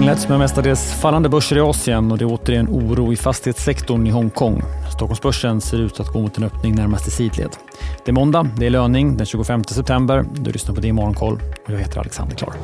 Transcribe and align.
inletts 0.00 0.28
med 0.28 0.38
mestadels 0.38 0.92
fallande 0.92 1.28
börser 1.28 1.56
i 1.56 1.60
Asien 1.60 2.12
och 2.12 2.18
det 2.18 2.24
är 2.24 2.32
återigen 2.32 2.68
oro 2.68 3.12
i 3.12 3.16
fastighetssektorn 3.16 4.06
i 4.06 4.10
Hongkong. 4.10 4.62
Stockholmsbörsen 4.92 5.60
ser 5.60 5.78
ut 5.80 6.00
att 6.00 6.12
gå 6.12 6.20
mot 6.20 6.38
en 6.38 6.44
öppning 6.44 6.74
närmast 6.74 7.08
i 7.08 7.10
sidled. 7.10 7.50
Det 8.04 8.10
är 8.10 8.12
måndag, 8.12 8.48
det 8.56 8.66
är 8.66 8.70
löning 8.70 9.16
den 9.16 9.26
25 9.26 9.64
september. 9.64 10.24
Du 10.34 10.52
lyssnar 10.52 10.74
på 10.74 10.80
det 10.80 10.88
i 10.88 10.92
Morgonkoll 10.92 11.40
och 11.66 11.72
jag 11.72 11.78
heter 11.78 12.00
Alexander 12.00 12.36
Klar. 12.36 12.54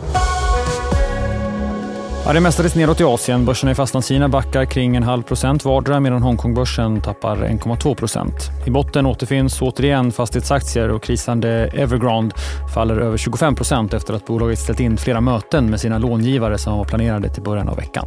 Ja, 2.27 2.32
det 2.32 2.40
mestadels 2.40 2.74
nedåt 2.74 3.00
i 3.00 3.04
Asien. 3.04 3.45
Börserna 3.45 3.72
i 3.72 3.74
Fastlandskina 3.74 4.29
backar 4.29 4.64
kring 4.64 4.96
en 4.96 5.02
halv 5.02 5.22
procent 5.22 5.64
vardera 5.64 6.00
medan 6.00 6.22
Hongkongbörsen 6.22 7.00
tappar 7.00 7.36
1,2 7.36 7.95
procent. 7.95 8.34
I 8.66 8.70
botten 8.70 9.06
återfinns 9.06 9.62
återigen 9.62 10.12
fastighetsaktier 10.12 10.89
och 10.89 11.02
krisande 11.02 11.48
Evergrande 11.75 12.34
faller 12.75 12.98
över 12.98 13.16
25 13.16 13.54
procent 13.54 13.94
efter 13.94 14.14
att 14.14 14.26
bolaget 14.26 14.58
ställt 14.58 14.80
in 14.80 14.96
flera 14.96 15.20
möten 15.20 15.70
med 15.70 15.81
sina 15.81 15.98
långivare 15.98 16.58
som 16.58 16.79
var 16.79 16.84
planerade 16.84 17.29
till 17.29 17.43
början 17.43 17.68
av 17.68 17.76
veckan. 17.76 18.07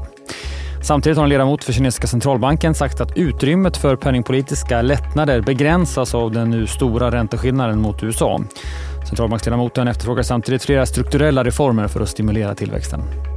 Samtidigt 0.83 1.17
har 1.17 1.23
en 1.23 1.29
ledamot 1.29 1.63
för 1.63 1.73
kinesiska 1.73 2.07
centralbanken 2.07 2.75
sagt 2.75 3.01
att 3.01 3.17
utrymmet 3.17 3.77
för 3.77 3.95
penningpolitiska 3.95 4.81
lättnader 4.81 5.41
begränsas 5.41 6.15
av 6.15 6.31
den 6.31 6.49
nu 6.49 6.67
stora 6.67 7.11
ränteskillnaden 7.11 7.81
mot 7.81 8.03
USA. 8.03 8.41
Centralbanksledamoten 9.07 9.87
efterfrågar 9.87 10.23
samtidigt 10.23 10.63
flera 10.63 10.85
strukturella 10.85 11.43
reformer 11.43 11.87
för 11.87 12.01
att 12.01 12.09
stimulera 12.09 12.55
tillväxten. 12.55 13.28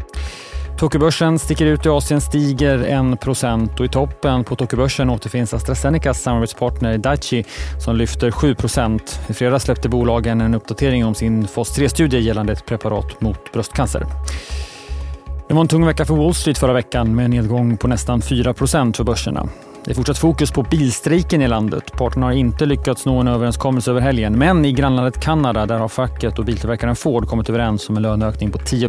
Tokyobörsen 0.83 1.39
sticker 1.39 1.67
ut 1.67 1.87
i 1.87 1.89
Asien, 1.89 2.21
stiger 2.21 2.79
1% 2.79 3.79
och 3.79 3.85
i 3.85 3.89
toppen 3.89 4.45
på 4.45 4.57
Tokyobörsen 4.57 5.11
återfinns 5.11 5.55
AstraZenecas 5.55 6.23
samarbetspartner 6.23 6.99
Daiichi 6.99 7.45
som 7.85 7.97
lyfter 7.97 8.31
7 8.31 8.57
I 9.29 9.33
fredags 9.33 9.65
släppte 9.65 9.89
bolagen 9.89 10.41
en 10.41 10.55
uppdatering 10.55 11.05
om 11.05 11.15
sin 11.15 11.49
fas 11.49 11.79
3-studie 11.79 12.19
gällande 12.19 12.53
ett 12.53 12.67
preparat 12.67 13.21
mot 13.21 13.53
bröstcancer. 13.53 14.07
Det 15.49 15.55
var 15.55 15.61
en 15.61 15.69
tung 15.69 15.87
vecka 15.87 16.05
för 16.05 16.15
Wall 16.15 16.35
Street 16.35 16.59
förra 16.59 16.73
veckan 16.73 17.15
med 17.15 17.25
en 17.25 17.31
nedgång 17.31 17.77
på 17.77 17.89
nästan 17.89 18.21
4% 18.21 18.97
för 18.97 19.05
börserna. 19.05 19.49
Det 19.85 19.91
är 19.91 19.95
fortsatt 19.95 20.19
fokus 20.19 20.51
på 20.51 20.63
bilstrejken 20.63 21.43
i 21.43 21.49
landet. 21.49 21.93
Parterna 21.93 22.27
har 22.27 22.33
inte 22.33 22.67
lyckats 22.67 23.07
nå 23.07 23.21
en 23.21 23.29
överenskommelse 23.29 23.91
över 23.91 24.01
helgen. 24.01 24.39
Men 24.39 24.65
i 24.65 24.73
grannlandet 24.73 25.21
Kanada 25.21 25.67
där 25.67 25.79
har 25.79 25.89
facket 25.89 26.39
och 26.39 26.45
biltillverkaren 26.45 26.97
Ford 26.97 27.29
kommit 27.29 27.49
överens 27.49 27.89
om 27.89 27.97
en 27.97 28.03
löneökning 28.03 28.51
på 28.51 28.59
10 28.59 28.89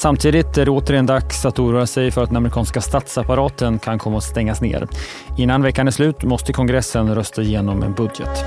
Samtidigt 0.00 0.58
är 0.58 0.64
det 0.64 0.70
återigen 0.70 1.06
dags 1.06 1.44
att 1.44 1.58
oroa 1.58 1.86
sig 1.86 2.10
för 2.10 2.22
att 2.22 2.28
den 2.28 2.36
amerikanska 2.36 2.80
statsapparaten 2.80 3.78
kan 3.78 3.98
komma 3.98 4.18
att 4.18 4.24
stängas 4.24 4.60
ner. 4.60 4.88
Innan 5.38 5.62
veckan 5.62 5.86
är 5.86 5.90
slut 5.90 6.22
måste 6.22 6.52
kongressen 6.52 7.14
rösta 7.14 7.42
igenom 7.42 7.82
en 7.82 7.92
budget. 7.92 8.44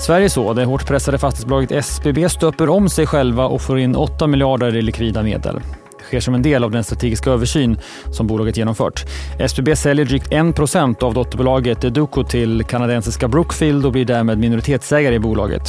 Sverige 0.00 0.30
så. 0.30 0.52
Det 0.52 0.64
hårt 0.64 0.86
pressade 0.86 1.18
fastighetsbolaget 1.18 1.72
SBB 1.72 2.28
stöper 2.28 2.68
om 2.68 2.88
sig 2.88 3.06
själva 3.06 3.46
och 3.46 3.62
får 3.62 3.78
in 3.78 3.96
8 3.96 4.26
miljarder 4.26 4.76
i 4.76 4.82
likvida 4.82 5.22
medel 5.22 5.60
Det 5.98 6.04
sker 6.04 6.20
som 6.20 6.34
en 6.34 6.42
del 6.42 6.64
av 6.64 6.70
den 6.70 6.84
strategiska 6.84 7.30
översyn 7.30 7.78
som 8.12 8.26
bolaget 8.26 8.56
genomfört. 8.56 9.04
SBB 9.38 9.76
säljer 9.76 10.04
drygt 10.04 10.32
1% 10.32 11.04
av 11.04 11.14
dotterbolaget 11.14 11.84
Educo 11.84 12.24
till 12.24 12.64
kanadensiska 12.64 13.28
Brookfield 13.28 13.86
och 13.86 13.92
blir 13.92 14.04
därmed 14.04 14.38
minoritetsägare 14.38 15.14
i 15.14 15.18
bolaget. 15.18 15.62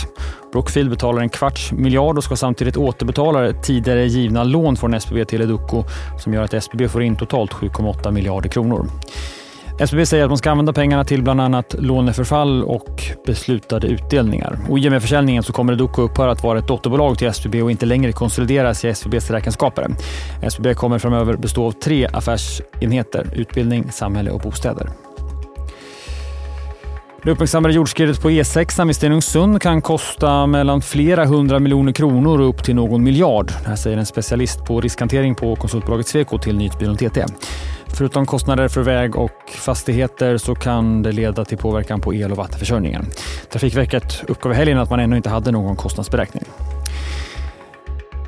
Rockfield 0.57 0.89
betalar 0.89 1.21
en 1.21 1.29
kvarts 1.29 1.71
miljard 1.71 2.17
och 2.17 2.23
ska 2.23 2.35
samtidigt 2.35 2.77
återbetala 2.77 3.53
tidigare 3.53 4.05
givna 4.05 4.43
lån 4.43 4.75
från 4.75 4.93
SBB 4.93 5.25
till 5.25 5.41
Educo 5.41 5.83
som 6.19 6.33
gör 6.33 6.43
att 6.43 6.53
SBB 6.53 6.87
får 6.87 7.03
in 7.03 7.15
totalt 7.15 7.51
7,8 7.51 8.11
miljarder 8.11 8.49
kronor. 8.49 8.87
SBB 9.79 10.05
säger 10.05 10.23
att 10.23 10.29
man 10.29 10.37
ska 10.37 10.51
använda 10.51 10.73
pengarna 10.73 11.05
till 11.05 11.23
bland 11.23 11.41
annat 11.41 11.75
låneförfall 11.79 12.63
och 12.63 13.03
beslutade 13.25 13.87
utdelningar. 13.87 14.59
Och 14.69 14.79
I 14.79 14.87
och 14.87 14.91
med 14.91 15.01
försäljningen 15.01 15.43
så 15.43 15.53
kommer 15.53 15.73
Educo 15.73 16.01
upphöra 16.01 16.31
att 16.31 16.43
vara 16.43 16.59
ett 16.59 16.67
dotterbolag 16.67 17.17
till 17.17 17.27
SBB 17.27 17.61
och 17.61 17.71
inte 17.71 17.85
längre 17.85 18.11
konsolideras 18.11 18.85
i 18.85 18.87
SBBs 18.87 19.31
räkenskaper. 19.31 19.87
SBB 20.41 20.73
kommer 20.73 20.99
framöver 20.99 21.37
bestå 21.37 21.65
av 21.65 21.71
tre 21.71 22.07
affärsenheter, 22.13 23.27
utbildning, 23.33 23.91
samhälle 23.91 24.31
och 24.31 24.39
bostäder. 24.39 24.89
Det 27.23 27.31
uppmärksammade 27.31 27.73
jordskredet 27.73 28.21
på 28.21 28.29
E6 28.29 28.85
vid 28.85 28.95
Stenungsund 28.95 29.61
kan 29.61 29.81
kosta 29.81 30.47
mellan 30.47 30.81
flera 30.81 31.25
hundra 31.25 31.59
miljoner 31.59 31.91
kronor 31.91 32.41
och 32.41 32.49
upp 32.49 32.63
till 32.63 32.75
någon 32.75 33.03
miljard. 33.03 33.47
Det 33.63 33.69
här 33.69 33.75
säger 33.75 33.97
en 33.97 34.05
specialist 34.05 34.65
på 34.65 34.81
riskhantering 34.81 35.35
på 35.35 35.55
konsultbolaget 35.55 36.07
Sweco 36.07 36.37
till 36.37 36.57
Nyhetsbyrån 36.57 36.97
TT. 36.97 37.25
Förutom 37.87 38.25
kostnader 38.25 38.67
för 38.67 38.81
väg 38.81 39.15
och 39.15 39.31
fastigheter 39.49 40.37
så 40.37 40.55
kan 40.55 41.01
det 41.01 41.11
leda 41.11 41.45
till 41.45 41.57
påverkan 41.57 42.01
på 42.01 42.13
el 42.13 42.31
och 42.31 42.37
vattenförsörjningen. 42.37 43.05
Trafikverket 43.51 44.23
uppgav 44.27 44.51
i 44.51 44.55
helgen 44.55 44.77
att 44.77 44.89
man 44.89 44.99
ännu 44.99 45.17
inte 45.17 45.29
hade 45.29 45.51
någon 45.51 45.75
kostnadsberäkning. 45.75 46.43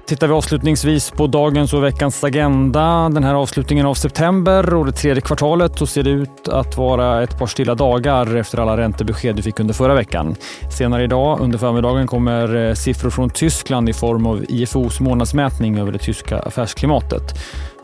Tittar 0.09 0.27
vi 0.27 0.33
avslutningsvis 0.33 1.11
på 1.11 1.27
dagens 1.27 1.73
och 1.73 1.83
veckans 1.83 2.23
agenda, 2.23 3.09
den 3.09 3.23
här 3.23 3.33
avslutningen 3.33 3.85
av 3.85 3.93
september 3.93 4.73
och 4.73 4.85
det 4.85 4.91
tredje 4.91 5.21
kvartalet, 5.21 5.77
så 5.77 5.87
ser 5.87 6.03
det 6.03 6.09
ut 6.09 6.47
att 6.47 6.77
vara 6.77 7.23
ett 7.23 7.39
par 7.39 7.47
stilla 7.47 7.75
dagar 7.75 8.35
efter 8.35 8.57
alla 8.57 8.77
räntebesked 8.77 9.35
vi 9.35 9.41
fick 9.41 9.59
under 9.59 9.73
förra 9.73 9.93
veckan. 9.93 10.35
Senare 10.77 11.03
idag 11.03 11.39
under 11.41 11.57
förmiddagen 11.57 12.07
kommer 12.07 12.55
eh, 12.55 12.73
siffror 12.73 13.09
från 13.09 13.29
Tyskland 13.29 13.89
i 13.89 13.93
form 13.93 14.25
av 14.25 14.45
IFOs 14.49 14.99
månadsmätning 14.99 15.79
över 15.79 15.91
det 15.91 15.99
tyska 15.99 16.39
affärsklimatet. 16.39 17.33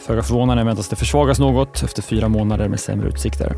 Föga 0.08 0.24
förvånande 0.24 0.64
väntas 0.64 0.90
det 0.90 0.96
försvagas 0.96 1.40
något 1.40 1.84
efter 1.84 2.02
fyra 2.02 2.28
månader 2.28 2.68
med 2.68 2.80
sämre 2.80 3.08
utsikter. 3.08 3.56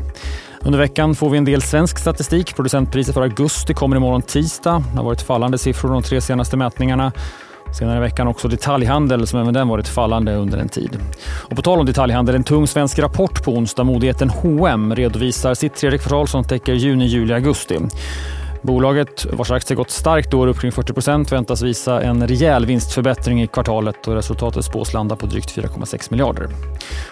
Under 0.60 0.78
veckan 0.78 1.14
får 1.14 1.30
vi 1.30 1.38
en 1.38 1.44
del 1.44 1.62
svensk 1.62 1.98
statistik. 1.98 2.56
Producentpriset 2.56 3.14
för 3.14 3.22
augusti 3.22 3.74
kommer 3.74 3.96
imorgon 3.96 4.22
tisdag. 4.22 4.84
Det 4.92 4.96
har 4.96 5.04
varit 5.04 5.22
fallande 5.22 5.58
siffror 5.58 5.90
de 5.90 6.02
tre 6.02 6.20
senaste 6.20 6.56
mätningarna. 6.56 7.12
Senare 7.72 7.96
i 7.96 8.00
veckan 8.00 8.28
också 8.28 8.48
detaljhandel 8.48 9.26
som 9.26 9.40
även 9.40 9.54
den 9.54 9.68
varit 9.68 9.88
fallande 9.88 10.34
under 10.34 10.58
en 10.58 10.68
tid. 10.68 10.98
Och 11.50 11.56
på 11.56 11.62
tal 11.62 11.78
om 11.78 11.86
detaljhandel, 11.86 12.34
en 12.34 12.44
tung 12.44 12.66
svensk 12.66 12.98
rapport 12.98 13.44
på 13.44 13.52
onsdag. 13.52 13.84
Modigheten 13.84 14.30
H&M 14.30 14.94
redovisar 14.94 15.54
sitt 15.54 15.74
tredje 15.74 15.98
kvartal 15.98 16.28
som 16.28 16.44
täcker 16.44 16.74
juni, 16.74 17.06
juli, 17.06 17.34
augusti. 17.34 17.78
Bolaget, 18.62 19.26
vars 19.32 19.50
aktie 19.50 19.76
gått 19.76 19.90
starkt 19.90 20.34
år 20.34 20.46
upp 20.46 20.60
kring 20.60 20.70
40% 20.70 21.30
väntas 21.30 21.62
visa 21.62 22.02
en 22.02 22.28
rejäl 22.28 22.66
vinstförbättring 22.66 23.42
i 23.42 23.46
kvartalet 23.46 24.08
och 24.08 24.14
resultatet 24.14 24.64
spås 24.64 24.92
landa 24.92 25.16
på 25.16 25.26
drygt 25.26 25.56
4,6 25.56 26.10
miljarder. 26.10 26.48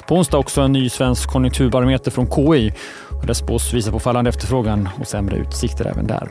På 0.09 0.15
onsdag 0.15 0.38
också 0.38 0.61
en 0.61 0.73
ny 0.73 0.88
svensk 0.88 1.31
konjunkturbarometer 1.31 2.11
från 2.11 2.27
KI. 2.31 2.73
Och 3.21 3.27
det 3.27 3.34
spås 3.34 3.75
visa 3.75 3.91
på 3.91 3.99
fallande 3.99 4.28
efterfrågan 4.28 4.88
och 5.00 5.06
sämre 5.06 5.37
utsikter 5.37 5.87
även 5.87 6.06
där. 6.06 6.28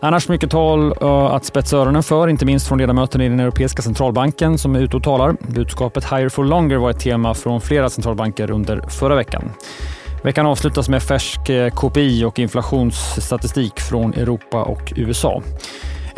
Annars 0.00 0.28
mycket 0.28 0.50
tal 0.50 0.94
eh, 1.00 1.08
att 1.08 1.44
spetsa 1.44 1.76
öronen 1.76 2.02
för, 2.02 2.28
inte 2.28 2.46
minst 2.46 2.68
från 2.68 2.78
ledamöterna 2.78 3.24
i 3.24 3.28
den 3.28 3.40
europeiska 3.40 3.82
centralbanken 3.82 4.58
som 4.58 4.76
är 4.76 4.80
ute 4.80 4.96
och 4.96 5.02
talar. 5.02 5.36
Budskapet 5.48 6.04
higher 6.04 6.28
for 6.28 6.44
longer 6.44 6.76
var 6.76 6.90
ett 6.90 7.00
tema 7.00 7.34
från 7.34 7.60
flera 7.60 7.90
centralbanker 7.90 8.50
under 8.50 8.80
förra 8.88 9.14
veckan. 9.14 9.52
Veckan 10.22 10.46
avslutas 10.46 10.88
med 10.88 11.02
färsk 11.02 11.48
eh, 11.48 11.70
KPI 11.70 12.24
och 12.24 12.38
inflationsstatistik 12.38 13.80
från 13.80 14.14
Europa 14.14 14.62
och 14.62 14.92
USA. 14.96 15.42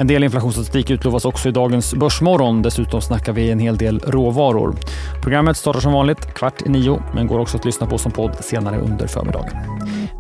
En 0.01 0.07
del 0.07 0.25
inflationsstatistik 0.25 0.91
utlovas 0.91 1.25
också 1.25 1.49
i 1.49 1.53
dagens 1.53 1.95
Börsmorgon. 1.95 2.63
Dessutom 2.63 3.01
snackar 3.01 3.33
vi 3.33 3.51
en 3.51 3.59
hel 3.59 3.77
del 3.77 3.99
råvaror. 4.01 4.77
Programmet 5.23 5.57
startar 5.57 5.81
som 5.81 5.93
vanligt 5.93 6.35
kvart 6.35 6.67
i 6.67 6.69
nio, 6.69 7.03
men 7.15 7.27
går 7.27 7.39
också 7.39 7.57
att 7.57 7.65
lyssna 7.65 7.87
på 7.87 7.99
som 7.99 8.13
podd 8.13 8.35
senare 8.41 8.79
under 8.81 9.07
förmiddagen. 9.07 9.51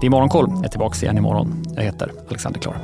Det 0.01 0.07
är 0.07 0.11
Morgonkoll. 0.11 0.51
Jag 0.51 0.65
är 0.65 0.69
tillbaka 0.69 1.03
igen 1.03 1.19
imorgon. 1.19 1.65
Jag 1.77 1.83
heter 1.83 2.13
Alexander 2.29 2.61
Klar. 2.61 2.77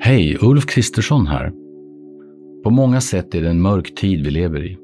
Hej, 0.00 0.38
Ulf 0.40 0.66
Kristersson 0.66 1.26
här. 1.26 1.52
På 2.64 2.70
många 2.70 3.00
sätt 3.00 3.34
är 3.34 3.42
det 3.42 3.50
en 3.50 3.60
mörk 3.60 3.94
tid 3.94 4.24
vi 4.24 4.30
lever 4.30 4.66
i. 4.66 4.83